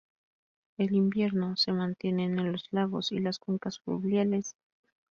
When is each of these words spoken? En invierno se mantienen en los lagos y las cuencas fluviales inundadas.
En 0.79 0.95
invierno 0.95 1.55
se 1.57 1.71
mantienen 1.73 2.39
en 2.39 2.51
los 2.53 2.67
lagos 2.71 3.11
y 3.11 3.19
las 3.19 3.37
cuencas 3.37 3.77
fluviales 3.77 4.55
inundadas. 4.55 4.55